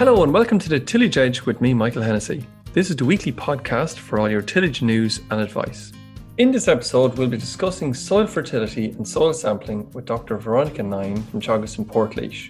[0.00, 2.46] Hello and welcome to the Tillage Edge with me, Michael Hennessy.
[2.72, 5.92] This is the weekly podcast for all your tillage news and advice.
[6.38, 10.38] In this episode, we'll be discussing soil fertility and soil sampling with Dr.
[10.38, 12.48] Veronica Nyham from Teagasc in Portlaoise.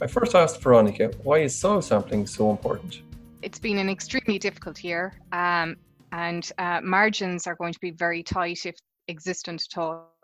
[0.00, 3.02] I first asked Veronica, why is soil sampling so important?
[3.42, 5.76] It's been an extremely difficult year, um,
[6.12, 8.74] and uh, margins are going to be very tight if
[9.08, 10.14] existent at all.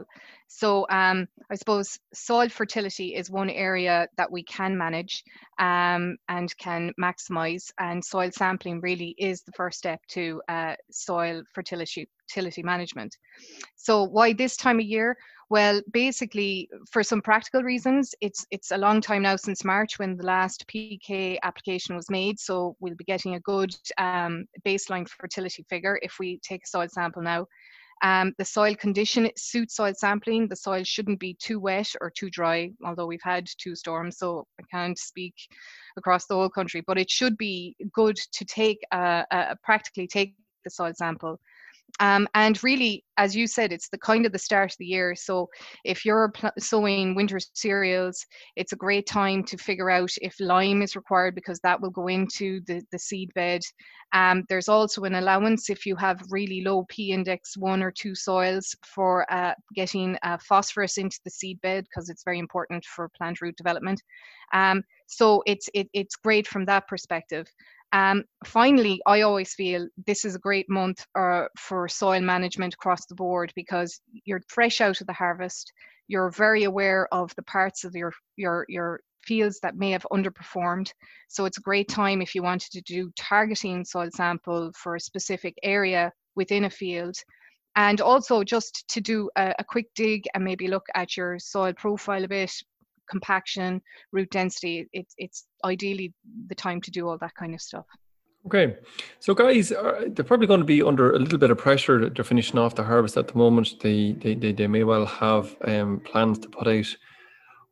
[0.54, 5.24] So um, I suppose soil fertility is one area that we can manage
[5.58, 11.42] um, and can maximise, and soil sampling really is the first step to uh, soil
[11.54, 13.16] fertility, fertility management.
[13.76, 15.16] So why this time of year?
[15.48, 20.16] Well, basically, for some practical reasons, it's it's a long time now since March when
[20.16, 22.38] the last PK application was made.
[22.38, 26.88] So we'll be getting a good um, baseline fertility figure if we take a soil
[26.88, 27.46] sample now.
[28.02, 30.48] Um, the soil condition suits soil sampling.
[30.48, 34.46] The soil shouldn't be too wet or too dry, although we've had two storms, so
[34.60, 35.34] I can't speak
[35.96, 36.82] across the whole country.
[36.84, 41.38] But it should be good to take uh, uh, practically take the soil sample
[42.00, 45.14] um, and really, as you said, it's the kind of the start of the year.
[45.14, 45.48] So
[45.84, 48.24] if you're pl- sowing winter cereals,
[48.56, 52.08] it's a great time to figure out if lime is required because that will go
[52.08, 53.60] into the, the seed bed.
[54.14, 58.14] Um, there's also an allowance if you have really low P index one or two
[58.14, 63.08] soils for uh, getting uh, phosphorus into the seed bed because it's very important for
[63.16, 64.02] plant root development.
[64.52, 67.46] Um, so it's it, it's great from that perspective.
[67.92, 73.04] Um, finally, I always feel this is a great month uh, for soil management across
[73.06, 75.72] the board because you're fresh out of the harvest.
[76.08, 80.90] You're very aware of the parts of your your your fields that may have underperformed.
[81.28, 85.00] So it's a great time if you wanted to do targeting soil sample for a
[85.00, 87.14] specific area within a field.
[87.76, 91.72] And also just to do a, a quick dig and maybe look at your soil
[91.72, 92.52] profile a bit,
[93.08, 93.80] compaction,
[94.12, 96.12] root density, it's it's ideally
[96.48, 97.86] the time to do all that kind of stuff.
[98.46, 98.76] Okay,
[99.20, 102.08] so guys, uh, they're probably going to be under a little bit of pressure.
[102.10, 103.74] They're finishing off the harvest at the moment.
[103.80, 106.86] They they they, they may well have um, plans to put out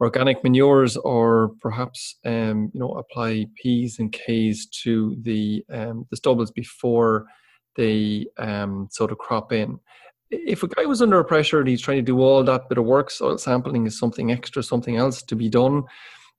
[0.01, 6.17] organic manures or perhaps um, you know apply P's and K's to the um, the
[6.17, 7.27] stubbles before
[7.77, 9.79] they um, sort of crop in
[10.31, 12.85] if a guy was under pressure and he's trying to do all that bit of
[12.85, 15.85] work, soil sampling is something extra, something else to be done.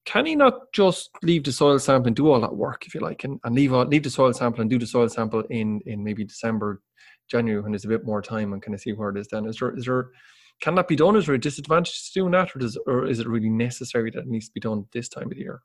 [0.06, 3.02] Can he not just leave the soil sample and do all that work, if you
[3.02, 6.03] like, and, and leave leave the soil sample and do the soil sample in in
[6.03, 6.81] maybe December,
[7.29, 9.46] January when there's a bit more time and kind of see where it is then?
[9.46, 10.09] Is there is there
[10.62, 11.16] can that be done?
[11.16, 14.22] Is there a disadvantage to doing that, or does or is it really necessary that
[14.22, 15.62] it needs to be done this time of the year?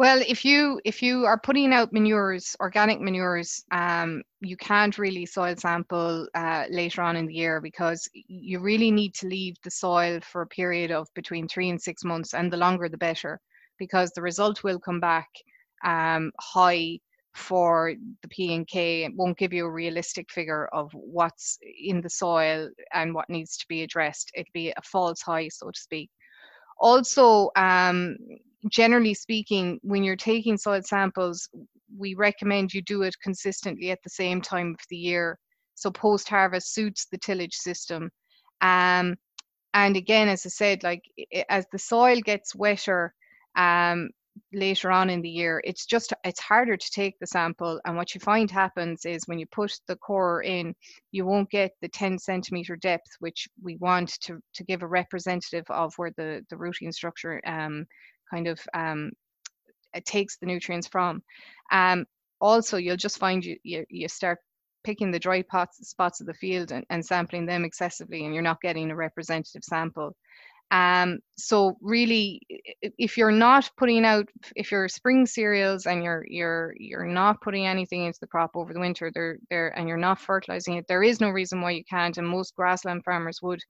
[0.00, 5.26] Well, if you if you are putting out manures, organic manures, um, you can't really
[5.26, 9.70] soil sample uh, later on in the year because you really need to leave the
[9.70, 13.38] soil for a period of between three and six months, and the longer the better,
[13.78, 15.28] because the result will come back
[15.84, 16.98] um, high
[17.34, 19.04] for the P and K.
[19.04, 23.58] It won't give you a realistic figure of what's in the soil and what needs
[23.58, 24.30] to be addressed.
[24.34, 26.08] It'd be a false high, so to speak.
[26.80, 28.16] Also, um,
[28.68, 31.48] generally speaking, when you're taking soil samples,
[31.96, 35.38] we recommend you do it consistently at the same time of the year.
[35.74, 38.10] So post harvest suits the tillage system.
[38.60, 39.16] Um,
[39.72, 41.02] and again, as I said, like
[41.48, 43.14] as the soil gets wetter,
[43.56, 44.10] um,
[44.52, 48.14] later on in the year it's just it's harder to take the sample and what
[48.14, 50.74] you find happens is when you put the core in
[51.12, 55.64] you won't get the 10 centimeter depth which we want to to give a representative
[55.68, 57.84] of where the the rooting structure um
[58.30, 59.10] kind of um
[60.04, 61.22] takes the nutrients from
[61.72, 62.04] um
[62.40, 64.38] also you'll just find you you, you start
[64.82, 68.42] picking the dry pots, spots of the field and, and sampling them excessively and you're
[68.42, 70.14] not getting a representative sample
[70.70, 72.40] um, so really,
[72.96, 77.66] if you're not putting out, if you're spring cereals and you're you're you're not putting
[77.66, 81.02] anything into the crop over the winter, there there and you're not fertilizing it, there
[81.02, 82.18] is no reason why you can't.
[82.18, 83.60] And most grassland farmers would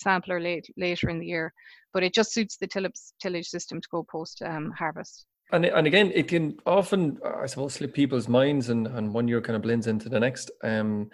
[0.00, 1.52] sampler late, later in the year,
[1.92, 5.26] but it just suits the tillage, tillage system to go post um, harvest.
[5.52, 9.40] And, and again, it can often, I suppose, slip people's minds, and, and one year
[9.40, 10.50] kind of blends into the next.
[10.62, 11.10] Um,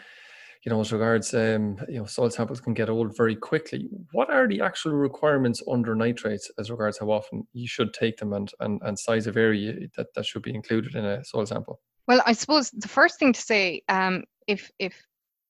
[0.65, 3.89] you know, as regards, um, you know, soil samples can get old very quickly.
[4.13, 8.33] What are the actual requirements under nitrates as regards how often you should take them
[8.33, 11.81] and, and, and size of area that, that should be included in a soil sample?
[12.09, 15.03] Well, I suppose the first thing to say, um, if if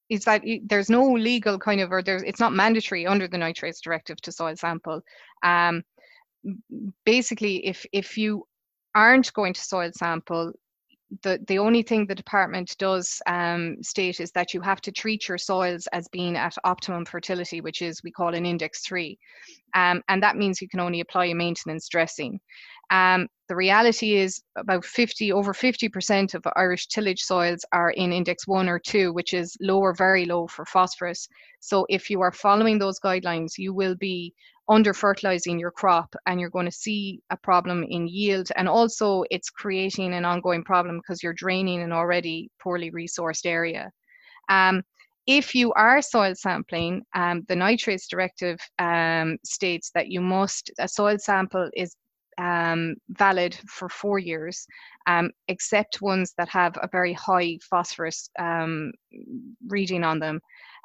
[0.09, 3.81] is that there's no legal kind of or there's it's not mandatory under the nitrates
[3.81, 5.03] directive to soil sample.
[5.43, 5.83] Um,
[7.05, 8.47] basically, if if you
[8.95, 10.53] aren't going to soil sample,
[11.23, 15.29] the, the only thing the department does um, state is that you have to treat
[15.29, 19.19] your soils as being at optimum fertility, which is we call an index three.
[19.75, 22.41] Um, and that means you can only apply a maintenance dressing.
[22.91, 28.47] Um, the reality is about 50, over 50% of Irish tillage soils are in index
[28.47, 31.29] one or two, which is low or very low for phosphorus.
[31.61, 34.35] So if you are following those guidelines, you will be
[34.69, 38.49] under fertilizing your crop and you're going to see a problem in yield.
[38.57, 43.91] And also it's creating an ongoing problem because you're draining an already poorly resourced area.
[44.49, 44.83] Um,
[45.27, 50.87] if you are soil sampling, um, the nitrates directive um, states that you must, a
[50.87, 51.97] soil sample is
[52.39, 54.67] um, valid for four years,
[55.07, 58.93] um, except ones that have a very high phosphorus um,
[59.69, 60.41] reading on them,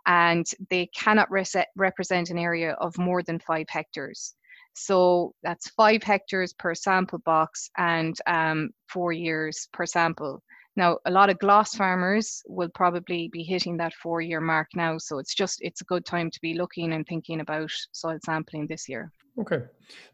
[0.06, 4.36] and they cannot represent an area of more than five hectares.
[4.74, 10.42] So that's five hectares per sample box and um, four years per sample.
[10.76, 14.98] Now, a lot of GLAS farmers will probably be hitting that four year mark now.
[14.98, 18.68] So it's just, it's a good time to be looking and thinking about soil sampling
[18.68, 19.12] this year.
[19.40, 19.62] Okay,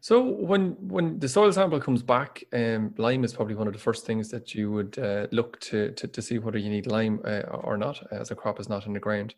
[0.00, 3.78] so when when the soil sample comes back, um, lime is probably one of the
[3.78, 7.20] first things that you would uh, look to, to, to see whether you need lime
[7.24, 9.34] uh, or not, as a crop is not in the ground.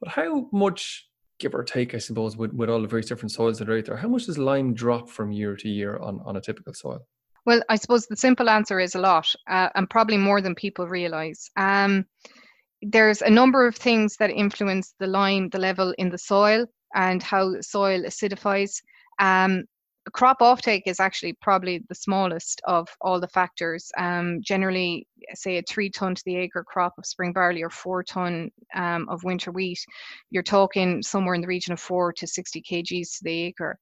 [0.00, 1.08] But how much,
[1.38, 3.84] give or take, I suppose, with, with all the various different soils that are out
[3.84, 7.06] there, how much does lime drop from year to year on, on a typical soil?
[7.46, 10.86] Well, I suppose the simple answer is a lot, uh, and probably more than people
[10.86, 11.48] realize.
[11.56, 12.04] Um,
[12.82, 17.22] there's a number of things that influence the lime, the level in the soil, and
[17.22, 18.82] how soil acidifies.
[19.18, 19.64] Um,
[20.10, 23.90] crop offtake is actually probably the smallest of all the factors.
[23.98, 28.02] Um, generally, say a three ton to the acre crop of spring barley or four
[28.02, 29.80] ton um, of winter wheat,
[30.30, 33.78] you're talking somewhere in the region of four to 60 kgs to the acre.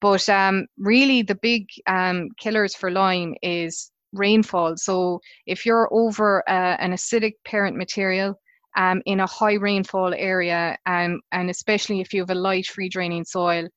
[0.00, 4.76] But um, really, the big um, killers for lime is rainfall.
[4.76, 8.38] So if you're over uh, an acidic parent material,
[8.76, 12.88] um, in a high rainfall area, um, and especially if you have a light free
[12.88, 13.68] draining soil,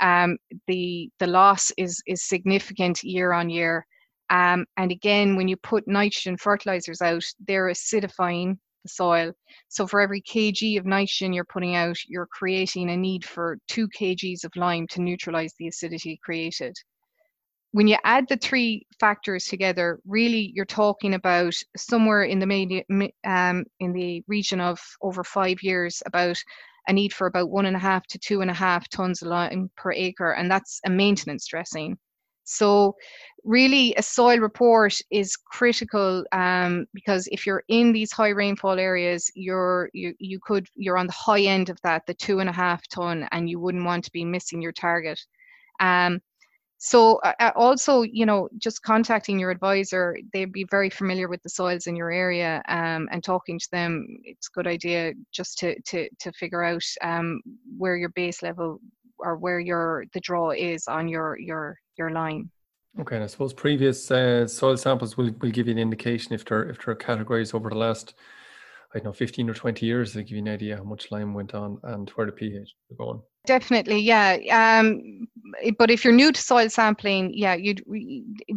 [0.00, 3.86] um, the the loss is is significant year on year.
[4.30, 9.32] Um, and again, when you put nitrogen fertilizers out, they're acidifying the soil.
[9.68, 13.88] So for every kg of nitrogen you're putting out, you're creating a need for two
[13.88, 16.74] kgs of lime to neutralize the acidity created.
[17.72, 22.84] When you add the three factors together, really you're talking about somewhere in the media,
[23.24, 26.40] um, in the region of over five years about
[26.88, 29.28] a need for about one and a half to two and a half tons of
[29.28, 31.98] lime per acre, and that's a maintenance dressing.
[32.44, 32.94] So,
[33.42, 39.30] really, a soil report is critical um, because if you're in these high rainfall areas,
[39.34, 42.52] you're you you could you're on the high end of that, the two and a
[42.52, 45.18] half ton, and you wouldn't want to be missing your target.
[45.80, 46.20] Um,
[46.78, 51.48] so uh, also you know just contacting your advisor they'd be very familiar with the
[51.48, 55.80] soils in your area um, and talking to them it's a good idea just to
[55.82, 57.40] to, to figure out um,
[57.78, 58.80] where your base level
[59.18, 62.50] or where your the draw is on your your your lime
[63.00, 66.44] okay and i suppose previous uh, soil samples will, will give you an indication if
[66.44, 68.14] they're if they're categorized over the last
[68.94, 71.34] I don't know, 15 or 20 years they give you an idea how much lime
[71.34, 73.22] went on and where the pH is going.
[73.46, 74.38] Definitely, yeah.
[74.50, 75.28] Um,
[75.78, 77.74] but if you're new to soil sampling, yeah, you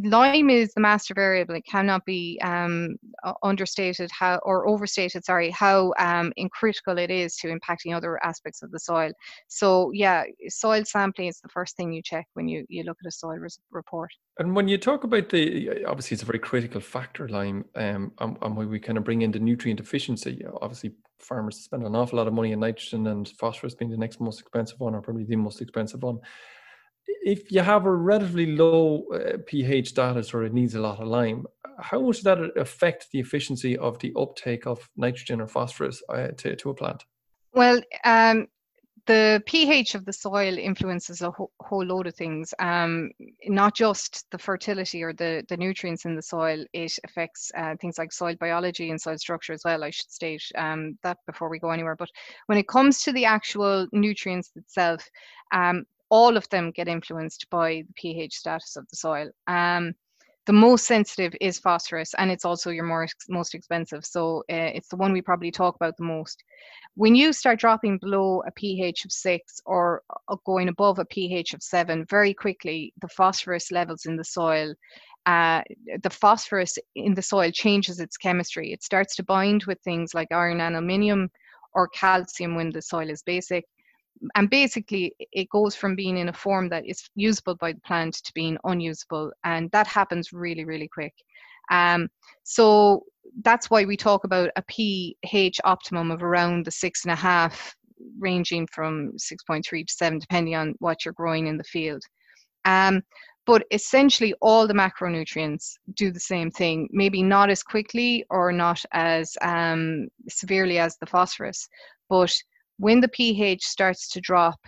[0.04, 1.56] lime is the master variable.
[1.56, 2.96] It cannot be um,
[3.44, 5.26] understated how or overstated.
[5.26, 9.12] Sorry, how um, critical it is to impacting other aspects of the soil.
[9.48, 13.08] So yeah, soil sampling is the first thing you check when you you look at
[13.08, 14.10] a soil res- report.
[14.40, 18.38] And when you talk about the, obviously it's a very critical factor, lime, um, and,
[18.42, 22.18] and when we kind of bring in the nutrient efficiency, obviously farmers spend an awful
[22.18, 25.24] lot of money on nitrogen and phosphorus being the next most expensive one or probably
[25.24, 26.20] the most expensive one.
[27.08, 31.08] If you have a relatively low uh, pH status or it needs a lot of
[31.08, 31.46] lime,
[31.80, 36.30] how much does that affect the efficiency of the uptake of nitrogen or phosphorus uh,
[36.38, 37.04] to, to a plant?
[37.54, 38.48] Well, um,
[39.08, 42.54] the pH of the soil influences a ho- whole load of things.
[42.60, 43.10] Um,
[43.46, 47.98] not just the fertility or the, the nutrients in the soil, it affects uh, things
[47.98, 49.84] like soil biology and soil structure as well.
[49.84, 51.96] I should state um, that before we go anywhere.
[51.96, 52.10] But
[52.46, 55.10] when it comes to the actual nutrients itself,
[55.52, 59.30] um, all of them get influenced by the pH status of the soil.
[59.48, 59.94] Um,
[60.48, 64.06] the most sensitive is phosphorus and it's also your more, most expensive.
[64.06, 66.44] So uh, it's the one we probably talk about the most.
[66.96, 71.54] When you start dropping below a ph of 6 or uh, going above a ph
[71.54, 74.74] of 7 very quickly the phosphorus levels in the soil
[75.26, 75.62] uh,
[76.02, 78.72] the phosphorus in the soil changes its chemistry.
[78.72, 81.30] It starts to bind with things like iron and aluminium
[81.74, 83.66] or calcium when the soil is basic
[84.36, 88.16] and basically it goes from being in a form that is usable by the plant
[88.16, 91.14] to being unusable and that happens really really quick
[91.72, 92.10] Um,
[92.44, 93.04] so
[93.44, 97.76] that's why we talk about a pH optimum of around the six and a half,
[98.20, 102.02] ranging from 6.3 to 7, depending on what you're growing in the field.
[102.66, 103.02] Um,
[103.46, 108.84] but essentially, all the macronutrients do the same thing, maybe not as quickly or not
[108.92, 111.68] as um, severely as the phosphorus.
[112.10, 112.36] But
[112.78, 114.60] when the pH starts to drop,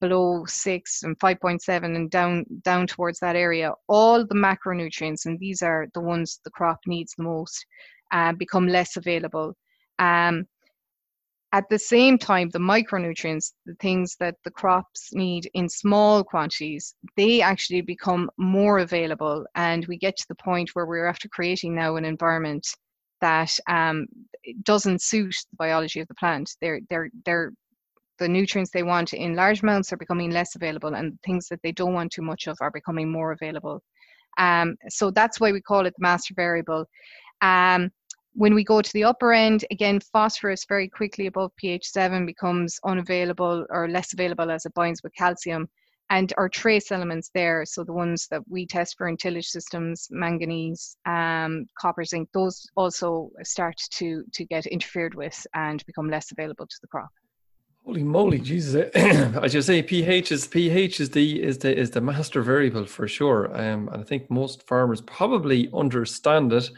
[0.00, 5.62] below six and 5.7 and down down towards that area all the macronutrients and these
[5.62, 7.64] are the ones the crop needs the most
[8.12, 9.54] uh, become less available.
[9.98, 10.46] Um,
[11.52, 16.94] at the same time the micronutrients the things that the crops need in small quantities
[17.16, 21.74] they actually become more available and we get to the point where we're after creating
[21.74, 22.66] now an environment
[23.20, 24.06] that um,
[24.62, 27.52] doesn't suit the biology of the plant they're they're they're
[28.20, 31.72] the nutrients they want in large amounts are becoming less available and things that they
[31.72, 33.82] don't want too much of are becoming more available.
[34.38, 36.84] Um, so that's why we call it the master variable.
[37.40, 37.90] Um,
[38.34, 42.78] when we go to the upper end, again, phosphorus very quickly above pH 7 becomes
[42.84, 45.68] unavailable or less available as it binds with calcium.
[46.10, 50.08] And our trace elements there, so the ones that we test for in tillage systems,
[50.10, 56.32] manganese, um, copper, zinc, those also start to, to get interfered with and become less
[56.32, 57.10] available to the crop.
[57.84, 58.90] Holy moly, Jesus!
[58.94, 63.08] As you say, pH is pH is the is the is the master variable for
[63.08, 63.46] sure.
[63.58, 66.70] Um, and I think most farmers probably understand it,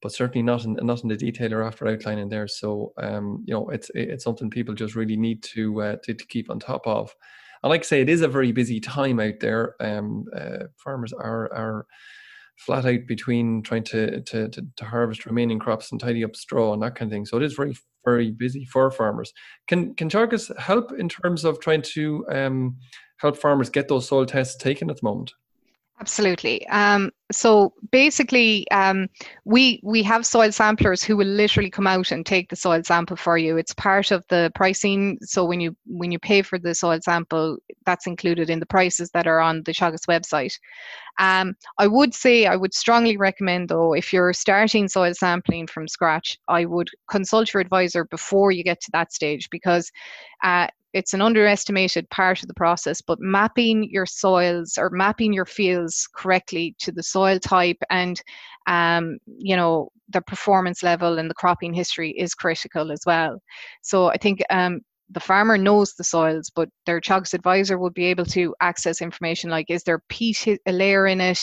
[0.00, 2.48] but certainly not in not in the detail or after outlining there.
[2.48, 6.26] So um, you know, it's it's something people just really need to uh, to, to
[6.26, 7.14] keep on top of.
[7.62, 9.74] And like I say, it is a very busy time out there.
[9.80, 11.86] Um, uh, farmers are are
[12.58, 16.72] flat out between trying to, to, to, to, harvest remaining crops and tidy up straw
[16.72, 17.24] and that kind of thing.
[17.24, 19.32] So it is very, very busy for farmers.
[19.68, 22.76] Can can Teagasc help in terms of trying to um,
[23.18, 25.32] help farmers get those soil tests taken at the moment?
[26.00, 26.66] Absolutely.
[26.68, 29.08] Um, so basically, um,
[29.44, 33.16] we we have soil samplers who will literally come out and take the soil sample
[33.16, 33.58] for you.
[33.58, 35.18] It's part of the pricing.
[35.22, 39.10] So when you when you pay for the soil sample, that's included in the prices
[39.10, 40.54] that are on the Teagasc website.
[41.18, 45.88] Um, I would say I would strongly recommend though if you're starting soil sampling from
[45.88, 49.90] scratch, I would consult your advisor before you get to that stage because
[50.42, 55.44] uh, it's an underestimated part of the process, but mapping your soils or mapping your
[55.44, 58.22] fields correctly to the soil type and
[58.66, 63.38] um, you know the performance level and the cropping history is critical as well.
[63.82, 64.80] So I think um,
[65.10, 69.50] the farmer knows the soils, but their Teagasc advisor will be able to access information
[69.50, 71.40] like is there peat a layer in it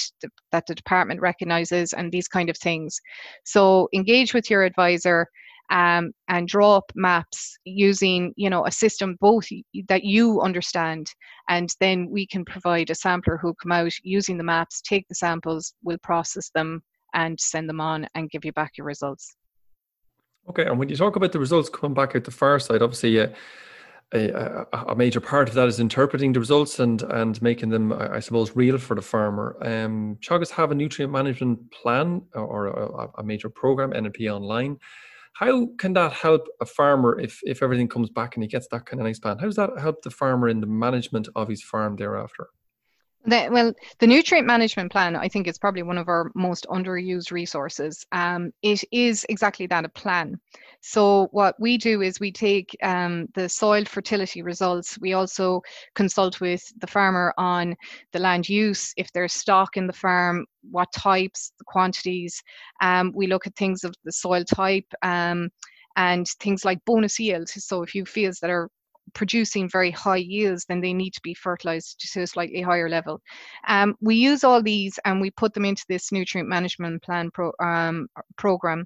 [0.51, 2.99] that the department recognizes and these kind of things.
[3.43, 5.27] So engage with your advisor
[5.71, 9.47] um, and draw up maps using you know a system both
[9.87, 11.07] that you understand
[11.49, 15.15] and then we can provide a sampler who come out using the maps take the
[15.15, 16.81] samples we'll process them
[17.13, 19.35] and send them on and give you back your results
[20.49, 23.19] okay and when you talk about the results coming back at the far side obviously
[23.19, 23.27] uh,
[24.13, 28.19] a, a, major part of that is interpreting the results and and making them, I
[28.19, 29.57] suppose, real for the farmer.
[29.61, 34.77] Um, Teagasc have a nutrient management plan or a, a major program, NMP Online,
[35.35, 38.85] how can that help a farmer if if everything comes back and he gets that
[38.85, 39.37] kind of nice plan?
[39.37, 42.47] How does that help the farmer in the management of his farm thereafter?
[43.27, 47.31] The, well, the nutrient management plan, I think, is probably one of our most underused
[47.31, 48.05] resources.
[48.11, 50.39] Um, it is exactly that a plan.
[50.81, 54.99] So, what we do is we take um, the soil fertility results.
[54.99, 55.61] We also
[55.95, 57.75] consult with the farmer on
[58.11, 62.43] the land use, if there's stock in the farm, what types, the quantities.
[62.81, 65.49] Um, we look at things of the soil type um,
[65.95, 67.49] and things like bonus yield.
[67.49, 68.69] So, if you fields that are
[69.13, 73.21] producing very high yields, then they need to be fertilized to a slightly higher level.
[73.67, 77.51] Um, we use all these and we put them into this nutrient management plan pro,
[77.63, 78.07] um,
[78.37, 78.85] program.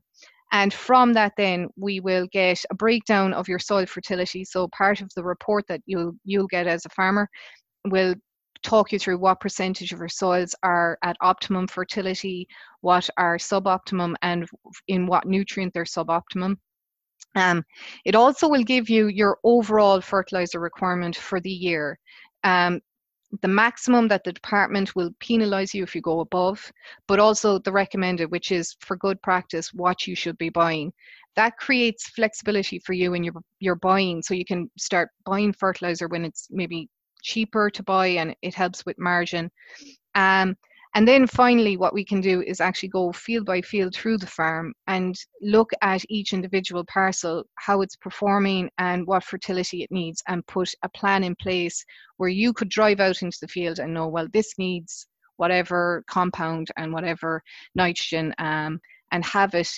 [0.51, 4.43] And from that, then we will get a breakdown of your soil fertility.
[4.43, 7.29] So part of the report that you'll you'll get as a farmer
[7.87, 8.15] will
[8.63, 12.47] talk you through what percentage of your soils are at optimum fertility,
[12.81, 14.47] what are suboptimum, and
[14.87, 16.55] in what nutrient they're suboptimum.
[17.35, 17.63] Um,
[18.05, 21.99] it also will give you your overall fertilizer requirement for the year.
[22.43, 22.81] Um,
[23.41, 26.71] the maximum that the department will penalise you if you go above,
[27.07, 30.91] but also the recommended, which is for good practice, what you should be buying.
[31.35, 36.07] That creates flexibility for you in your, your buying, so you can start buying fertilizer
[36.07, 36.89] when it's maybe
[37.21, 39.51] cheaper to buy and it helps with margin.
[40.15, 40.55] Um,
[40.95, 44.27] and then finally, what we can do is actually go field by field through the
[44.27, 50.23] farm and look at each individual parcel, how it's performing and what fertility it needs,
[50.27, 51.85] and put a plan in place
[52.17, 56.69] where you could drive out into the field and know, well, this needs whatever compound
[56.75, 57.41] and whatever
[57.75, 58.79] nitrogen um,
[59.11, 59.69] and have it.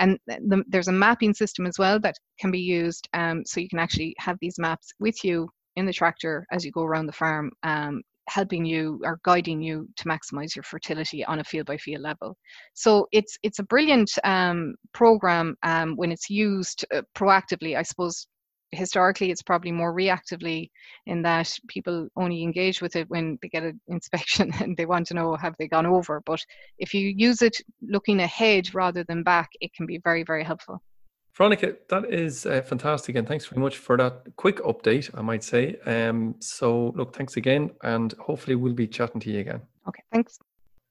[0.00, 3.68] And the, there's a mapping system as well that can be used um, so you
[3.68, 7.12] can actually have these maps with you in the tractor as you go around the
[7.12, 11.76] farm um, helping you or guiding you to maximize your fertility on a field by
[11.76, 12.36] field level.
[12.74, 17.76] So it's it's a brilliant um, program um, when it's used uh, proactively.
[17.76, 18.26] I suppose
[18.70, 20.68] historically it's probably more reactively
[21.06, 25.06] in that people only engage with it when they get an inspection and they want
[25.06, 26.22] to know have they gone over?
[26.26, 26.40] But
[26.78, 30.82] if you use it looking ahead rather than back it can be very very helpful
[31.38, 35.08] Veronica, that is uh, fantastic, and thanks very much for that quick update.
[35.16, 35.76] I might say.
[35.86, 39.62] Um, so, look, thanks again, and hopefully we'll be chatting to you again.
[39.86, 40.40] Okay, thanks.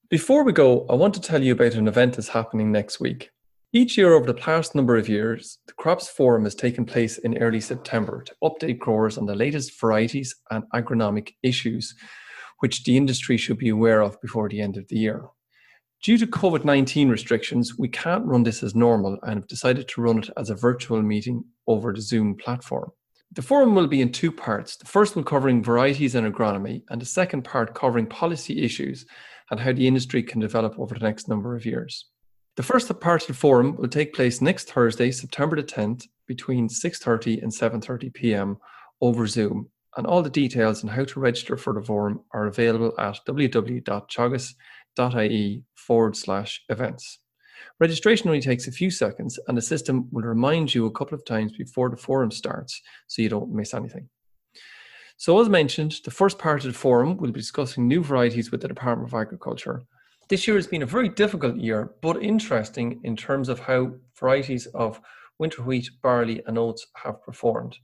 [0.10, 3.30] Before we go, I want to tell you about an event that's happening next week.
[3.74, 7.38] Each year over the past number of years, the Crops Forum has taken place in
[7.40, 11.94] early September to update growers on the latest varieties and agronomic issues,
[12.60, 15.26] which the industry should be aware of before the end of the year.
[16.04, 20.02] Due to COVID 19 restrictions, we can't run this as normal and have decided to
[20.02, 22.92] run it as a virtual meeting over the Zoom platform.
[23.34, 24.78] The forum will be in two parts.
[24.78, 29.06] The first will covering varieties and agronomy, and the second part covering policy issues
[29.50, 32.06] and how the industry can develop over the next number of years.
[32.58, 36.70] The first part of the forum will take place next Thursday, September the 10th, between
[36.70, 38.58] 6:30 and 7:30 p.m.
[39.02, 42.94] over Zoom, and all the details on how to register for the forum are available
[43.00, 44.56] at www.teagasc.com
[45.00, 47.20] ie forward slash events.
[47.80, 51.26] Registration only takes a few seconds and the system will remind you a couple of
[51.26, 54.10] times before the forum starts so you don't miss anything.
[55.18, 58.62] So as mentioned, the first part of the forum will be discussing new varieties with
[58.62, 59.84] the Department of Agriculture.
[60.30, 64.68] This year has been a very difficult year, but interesting in terms of how varieties
[64.68, 65.02] of
[65.40, 67.78] winter wheat, barley and oats have performed.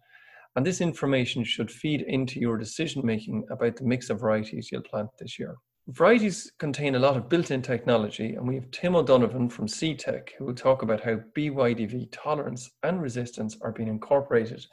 [0.56, 4.82] And this information should feed into your decision making about the mix of varieties you'll
[4.82, 5.56] plant this year.
[5.88, 10.46] Varieties contain a lot of built-in technology, and we have Tim O'Donovan from Seedtech who
[10.46, 14.66] will talk about how BYDV tolerance and resistance are being incorporated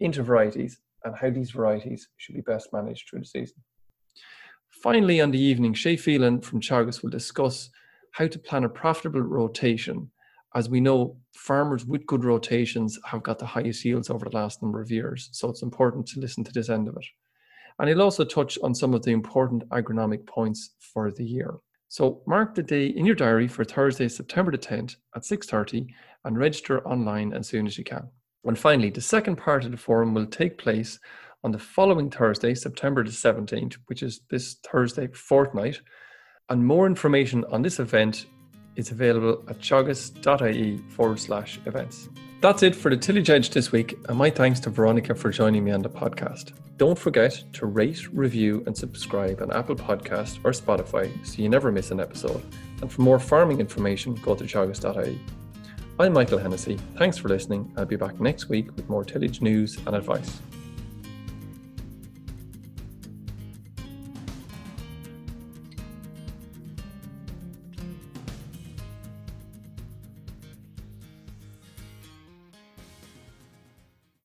[0.00, 3.58] into varieties and how these varieties should be best managed through the season.
[4.68, 7.70] Finally, on the evening, Shay Phelan from Teagasc will discuss
[8.10, 10.10] how to plan a profitable rotation.
[10.56, 14.60] As we know, farmers with good rotations have got the highest yields over the last
[14.60, 17.06] number of years, so it's important to listen to this end of it.
[17.78, 21.54] And he'll also touch on some of the important agronomic points for the year.
[21.88, 25.86] So mark the day in your diary for Thursday, September the 10th at 6.30
[26.24, 28.08] and register online as soon as you can.
[28.44, 30.98] And finally, the second part of the forum will take place
[31.44, 35.80] on the following Thursday, September the 17th, which is this Thursday fortnight.
[36.48, 38.26] And more information on this event
[38.76, 42.08] is available at teagasc.ie forward slash events.
[42.40, 45.64] That's it for the Tillage Edge this week, and my thanks to Veronica for joining
[45.64, 46.52] me on the podcast.
[46.76, 51.72] Don't forget to rate, review, and subscribe on Apple Podcast or Spotify so you never
[51.72, 52.40] miss an episode.
[52.80, 55.20] And for more farming information, go to teagasc.ie.
[55.98, 56.78] I'm Michael Hennessy.
[56.96, 57.72] Thanks for listening.
[57.76, 60.38] I'll be back next week with more tillage news and advice.